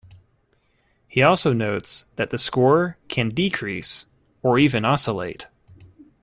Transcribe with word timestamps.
He 1.07 1.21
also 1.21 1.53
notes 1.53 2.05
that 2.15 2.31
the 2.31 2.39
score 2.39 2.97
can 3.07 3.29
decrease, 3.29 4.07
or 4.41 4.57
even 4.57 4.83
oscillate. 4.83 5.45